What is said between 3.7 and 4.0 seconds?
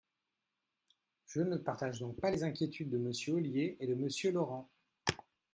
et de